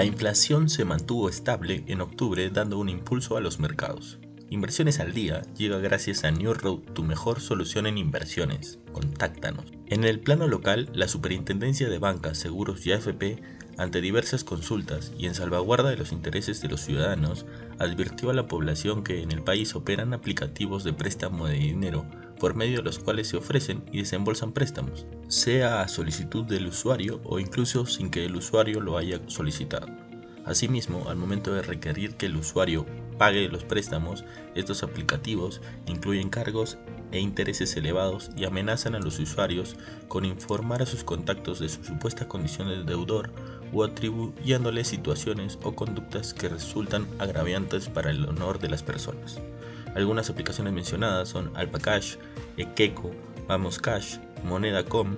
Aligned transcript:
La 0.00 0.06
inflación 0.06 0.70
se 0.70 0.86
mantuvo 0.86 1.28
estable 1.28 1.84
en 1.86 2.00
octubre 2.00 2.48
dando 2.48 2.78
un 2.78 2.88
impulso 2.88 3.36
a 3.36 3.42
los 3.42 3.60
mercados. 3.60 4.18
Inversiones 4.48 4.98
al 4.98 5.12
día 5.12 5.42
llega 5.58 5.76
gracias 5.76 6.24
a 6.24 6.30
New 6.30 6.54
Road, 6.54 6.78
tu 6.94 7.02
mejor 7.02 7.38
solución 7.42 7.86
en 7.86 7.98
inversiones. 7.98 8.78
Contáctanos. 8.92 9.66
En 9.88 10.04
el 10.04 10.20
plano 10.20 10.48
local, 10.48 10.88
la 10.94 11.06
Superintendencia 11.06 11.90
de 11.90 11.98
Bancas, 11.98 12.38
Seguros 12.38 12.86
y 12.86 12.92
AFP, 12.92 13.42
ante 13.80 14.02
diversas 14.02 14.44
consultas 14.44 15.10
y 15.16 15.24
en 15.24 15.34
salvaguarda 15.34 15.88
de 15.88 15.96
los 15.96 16.12
intereses 16.12 16.60
de 16.60 16.68
los 16.68 16.82
ciudadanos, 16.82 17.46
advirtió 17.78 18.28
a 18.28 18.34
la 18.34 18.46
población 18.46 19.02
que 19.02 19.22
en 19.22 19.32
el 19.32 19.42
país 19.42 19.74
operan 19.74 20.12
aplicativos 20.12 20.84
de 20.84 20.92
préstamo 20.92 21.46
de 21.46 21.54
dinero 21.54 22.04
por 22.38 22.54
medio 22.54 22.76
de 22.78 22.82
los 22.82 22.98
cuales 22.98 23.28
se 23.28 23.38
ofrecen 23.38 23.82
y 23.90 24.00
desembolsan 24.00 24.52
préstamos, 24.52 25.06
sea 25.28 25.80
a 25.80 25.88
solicitud 25.88 26.44
del 26.44 26.66
usuario 26.66 27.22
o 27.24 27.38
incluso 27.38 27.86
sin 27.86 28.10
que 28.10 28.26
el 28.26 28.36
usuario 28.36 28.82
lo 28.82 28.98
haya 28.98 29.18
solicitado. 29.28 29.86
Asimismo, 30.44 31.08
al 31.08 31.16
momento 31.16 31.54
de 31.54 31.62
requerir 31.62 32.16
que 32.16 32.26
el 32.26 32.36
usuario 32.36 32.84
pague 33.16 33.48
los 33.48 33.64
préstamos, 33.64 34.24
estos 34.54 34.82
aplicativos 34.82 35.62
incluyen 35.86 36.28
cargos 36.28 36.76
e 37.12 37.20
intereses 37.20 37.76
elevados 37.76 38.30
y 38.36 38.44
amenazan 38.44 38.94
a 38.94 39.00
los 39.00 39.18
usuarios 39.18 39.76
con 40.08 40.24
informar 40.24 40.82
a 40.82 40.86
sus 40.86 41.02
contactos 41.02 41.60
de 41.60 41.68
su 41.68 41.82
supuesta 41.82 42.28
condición 42.28 42.68
de 42.68 42.84
deudor 42.84 43.30
o 43.72 43.84
atribuyéndole 43.84 44.84
situaciones 44.84 45.58
o 45.62 45.74
conductas 45.74 46.34
que 46.34 46.48
resultan 46.48 47.06
agraviantes 47.18 47.88
para 47.88 48.10
el 48.10 48.24
honor 48.26 48.58
de 48.58 48.68
las 48.68 48.82
personas. 48.82 49.40
Algunas 49.94 50.30
aplicaciones 50.30 50.72
mencionadas 50.72 51.28
son 51.28 51.50
AlpaCash, 51.56 52.16
Ekeko, 52.56 53.10
Vamos 53.48 53.78
Cash, 53.78 54.18
Moneda.com, 54.44 55.16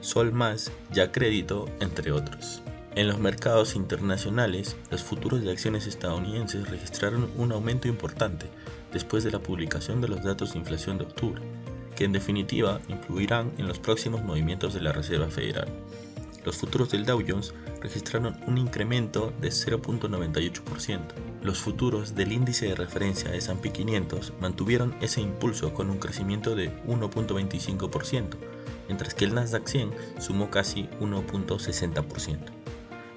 Sol 0.00 0.32
Más, 0.32 0.70
Ya 0.92 1.10
Crédito, 1.12 1.68
entre 1.80 2.12
otros. 2.12 2.62
En 2.96 3.06
los 3.06 3.18
mercados 3.18 3.76
internacionales, 3.76 4.76
los 4.90 5.02
futuros 5.02 5.42
de 5.42 5.50
acciones 5.50 5.86
estadounidenses 5.86 6.68
registraron 6.68 7.30
un 7.36 7.52
aumento 7.52 7.86
importante 7.86 8.46
después 8.92 9.22
de 9.22 9.30
la 9.30 9.38
publicación 9.38 10.00
de 10.00 10.08
los 10.08 10.24
datos 10.24 10.52
de 10.52 10.58
inflación 10.58 10.98
de 10.98 11.04
octubre, 11.04 11.40
que 11.94 12.04
en 12.04 12.12
definitiva 12.12 12.80
influirán 12.88 13.52
en 13.58 13.68
los 13.68 13.78
próximos 13.78 14.22
movimientos 14.24 14.74
de 14.74 14.80
la 14.80 14.92
Reserva 14.92 15.28
Federal. 15.28 15.68
Los 16.44 16.56
futuros 16.56 16.90
del 16.90 17.04
Dow 17.04 17.22
Jones 17.26 17.52
registraron 17.80 18.38
un 18.46 18.56
incremento 18.56 19.32
de 19.40 19.48
0.98%. 19.50 21.00
Los 21.42 21.58
futuros 21.58 22.14
del 22.14 22.32
índice 22.32 22.66
de 22.66 22.74
referencia 22.74 23.30
de 23.30 23.38
S&P 23.38 23.70
500 23.72 24.32
mantuvieron 24.40 24.94
ese 25.00 25.20
impulso 25.20 25.74
con 25.74 25.90
un 25.90 25.98
crecimiento 25.98 26.54
de 26.54 26.72
1.25%, 26.84 28.36
mientras 28.88 29.14
que 29.14 29.26
el 29.26 29.34
Nasdaq 29.34 29.66
100 29.66 29.90
sumó 30.18 30.50
casi 30.50 30.88
1.60%. 31.00 32.38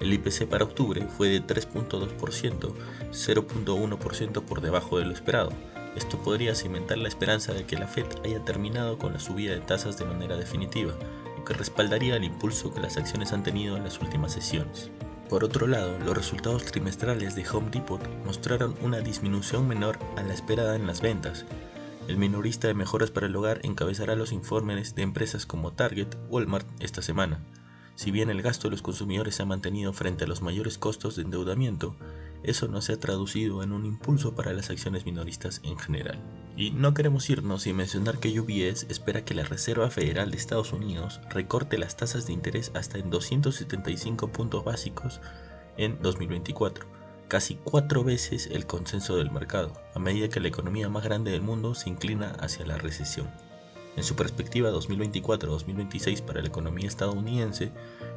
El 0.00 0.12
IPC 0.12 0.46
para 0.46 0.64
octubre 0.64 1.06
fue 1.16 1.28
de 1.28 1.42
3.2%, 1.42 2.74
0.1% 3.10 4.42
por 4.42 4.60
debajo 4.60 4.98
de 4.98 5.06
lo 5.06 5.12
esperado. 5.12 5.50
Esto 5.96 6.18
podría 6.18 6.54
cimentar 6.54 6.98
la 6.98 7.08
esperanza 7.08 7.54
de 7.54 7.64
que 7.64 7.78
la 7.78 7.86
Fed 7.86 8.06
haya 8.24 8.44
terminado 8.44 8.98
con 8.98 9.12
la 9.12 9.20
subida 9.20 9.54
de 9.54 9.60
tasas 9.60 9.96
de 9.96 10.04
manera 10.04 10.36
definitiva, 10.36 10.92
que 11.44 11.54
respaldaría 11.54 12.16
el 12.16 12.24
impulso 12.24 12.72
que 12.72 12.80
las 12.80 12.96
acciones 12.96 13.32
han 13.32 13.42
tenido 13.42 13.76
en 13.76 13.84
las 13.84 14.00
últimas 14.00 14.32
sesiones. 14.32 14.90
Por 15.28 15.42
otro 15.42 15.66
lado, 15.66 15.98
los 15.98 16.16
resultados 16.16 16.64
trimestrales 16.64 17.34
de 17.34 17.48
Home 17.48 17.70
Depot 17.70 18.00
mostraron 18.24 18.74
una 18.82 19.00
disminución 19.00 19.66
menor 19.66 19.98
a 20.16 20.22
la 20.22 20.34
esperada 20.34 20.76
en 20.76 20.86
las 20.86 21.00
ventas. 21.00 21.46
El 22.08 22.18
minorista 22.18 22.68
de 22.68 22.74
mejoras 22.74 23.10
para 23.10 23.26
el 23.26 23.36
hogar 23.36 23.60
encabezará 23.62 24.14
los 24.14 24.32
informes 24.32 24.94
de 24.94 25.02
empresas 25.02 25.46
como 25.46 25.72
Target, 25.72 26.08
Walmart 26.28 26.66
esta 26.80 27.00
semana. 27.00 27.40
Si 27.94 28.10
bien 28.10 28.28
el 28.28 28.42
gasto 28.42 28.68
de 28.68 28.72
los 28.72 28.82
consumidores 28.82 29.36
se 29.36 29.42
ha 29.42 29.46
mantenido 29.46 29.92
frente 29.92 30.24
a 30.24 30.26
los 30.26 30.42
mayores 30.42 30.78
costos 30.78 31.16
de 31.16 31.22
endeudamiento, 31.22 31.96
eso 32.44 32.68
no 32.68 32.80
se 32.80 32.92
ha 32.92 33.00
traducido 33.00 33.62
en 33.62 33.72
un 33.72 33.86
impulso 33.86 34.34
para 34.34 34.52
las 34.52 34.70
acciones 34.70 35.04
minoristas 35.04 35.60
en 35.64 35.78
general. 35.78 36.18
Y 36.56 36.70
no 36.70 36.94
queremos 36.94 37.28
irnos 37.30 37.62
sin 37.62 37.76
mencionar 37.76 38.18
que 38.18 38.38
UBS 38.38 38.86
espera 38.88 39.24
que 39.24 39.34
la 39.34 39.44
Reserva 39.44 39.90
Federal 39.90 40.30
de 40.30 40.36
Estados 40.36 40.72
Unidos 40.72 41.20
recorte 41.30 41.78
las 41.78 41.96
tasas 41.96 42.26
de 42.26 42.32
interés 42.32 42.70
hasta 42.74 42.98
en 42.98 43.10
275 43.10 44.28
puntos 44.28 44.64
básicos 44.64 45.20
en 45.76 46.00
2024, 46.00 46.86
casi 47.28 47.56
cuatro 47.56 48.04
veces 48.04 48.48
el 48.52 48.66
consenso 48.66 49.16
del 49.16 49.30
mercado, 49.30 49.72
a 49.94 49.98
medida 49.98 50.28
que 50.28 50.40
la 50.40 50.48
economía 50.48 50.88
más 50.88 51.04
grande 51.04 51.32
del 51.32 51.42
mundo 51.42 51.74
se 51.74 51.90
inclina 51.90 52.30
hacia 52.40 52.64
la 52.66 52.78
recesión. 52.78 53.28
En 53.96 54.02
su 54.02 54.16
perspectiva 54.16 54.70
2024-2026 54.72 56.22
para 56.22 56.40
la 56.40 56.48
economía 56.48 56.88
estadounidense, 56.88 57.70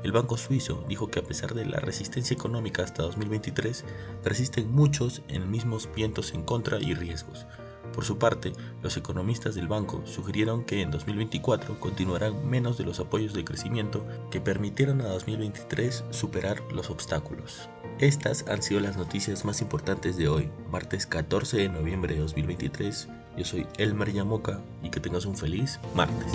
el 0.03 0.11
Banco 0.11 0.37
Suizo 0.37 0.83
dijo 0.87 1.09
que 1.09 1.19
a 1.19 1.23
pesar 1.23 1.53
de 1.53 1.65
la 1.65 1.79
resistencia 1.79 2.33
económica 2.33 2.83
hasta 2.83 3.03
2023, 3.03 3.85
persisten 4.23 4.71
muchos 4.71 5.21
en 5.27 5.51
mismos 5.51 5.87
vientos 5.95 6.33
en 6.33 6.43
contra 6.43 6.79
y 6.79 6.95
riesgos. 6.95 7.45
Por 7.93 8.05
su 8.05 8.17
parte, 8.17 8.53
los 8.83 8.97
economistas 8.97 9.55
del 9.55 9.67
banco 9.67 10.01
sugirieron 10.05 10.65
que 10.65 10.81
en 10.81 10.91
2024 10.91 11.79
continuarán 11.79 12.47
menos 12.47 12.77
de 12.77 12.83
los 12.83 12.99
apoyos 12.99 13.33
de 13.33 13.45
crecimiento 13.45 14.05
que 14.29 14.41
permitieron 14.41 15.01
a 15.01 15.07
2023 15.07 16.03
superar 16.09 16.61
los 16.71 16.89
obstáculos. 16.89 17.69
Estas 17.99 18.45
han 18.47 18.61
sido 18.61 18.81
las 18.81 18.97
noticias 18.97 19.45
más 19.45 19.61
importantes 19.61 20.17
de 20.17 20.27
hoy, 20.27 20.49
martes 20.69 21.07
14 21.07 21.57
de 21.57 21.69
noviembre 21.69 22.15
de 22.15 22.21
2023 22.21 23.07
yo 23.37 23.45
soy 23.45 23.67
Elmer 23.77 24.11
Yamoca 24.11 24.59
y 24.83 24.89
que 24.89 24.99
tengas 24.99 25.25
un 25.25 25.37
feliz 25.37 25.79
martes. 25.93 26.33